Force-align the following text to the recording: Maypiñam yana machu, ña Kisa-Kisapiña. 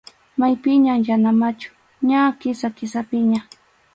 Maypiñam 0.39 0.99
yana 1.07 1.31
machu, 1.41 1.69
ña 2.07 2.19
Kisa-Kisapiña. 2.39 3.41